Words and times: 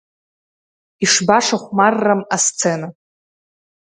Ишбашахәмаррам 1.03 2.21
асцена… 2.35 2.87